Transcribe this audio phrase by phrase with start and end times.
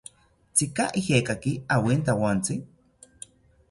[0.55, 2.55] ¿Tzika ijekaki awintawontzi?